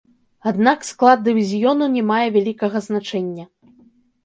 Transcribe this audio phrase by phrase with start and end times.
[0.51, 3.49] Аднак склад дывізіёну не мае вялікага значэння.